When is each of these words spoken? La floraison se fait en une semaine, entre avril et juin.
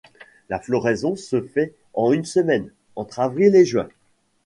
La 0.49 0.59
floraison 0.59 1.15
se 1.15 1.43
fait 1.43 1.75
en 1.93 2.11
une 2.11 2.25
semaine, 2.25 2.71
entre 2.95 3.19
avril 3.19 3.55
et 3.55 3.65
juin. 3.65 3.87